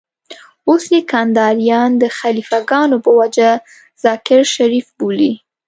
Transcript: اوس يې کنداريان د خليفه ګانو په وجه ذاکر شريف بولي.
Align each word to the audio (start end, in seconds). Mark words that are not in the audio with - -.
اوس 0.67 0.83
يې 0.93 0.99
کنداريان 1.11 1.89
د 2.01 2.03
خليفه 2.17 2.59
ګانو 2.69 2.97
په 3.05 3.11
وجه 3.19 3.49
ذاکر 4.03 4.39
شريف 4.55 4.87
بولي. 4.97 5.33